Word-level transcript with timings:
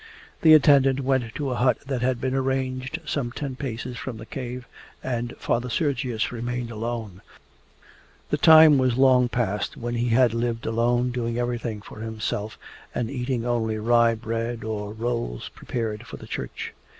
The 0.41 0.55
attendant 0.55 1.01
went 1.01 1.35
to 1.35 1.51
a 1.51 1.55
hut 1.55 1.77
that 1.85 2.01
had 2.01 2.19
been 2.19 2.33
arranged 2.33 2.97
some 3.05 3.31
ten 3.31 3.55
paces 3.55 3.97
from 3.99 4.17
the 4.17 4.25
cave, 4.25 4.67
and 5.03 5.37
Father 5.37 5.69
Sergius 5.69 6.31
remained 6.31 6.71
alone. 6.71 7.21
The 8.31 8.37
time 8.39 8.79
was 8.79 8.97
long 8.97 9.29
past 9.29 9.77
when 9.77 9.93
he 9.93 10.07
had 10.07 10.33
lived 10.33 10.65
alone 10.65 11.11
doing 11.11 11.37
everything 11.37 11.83
for 11.83 11.99
himself 11.99 12.57
and 12.95 13.11
eating 13.11 13.45
only 13.45 13.77
rye 13.77 14.15
bread, 14.15 14.63
or 14.63 14.91
rolls 14.91 15.49
prepared 15.49 16.07
for 16.07 16.17
the 16.17 16.25
Church. 16.25 16.73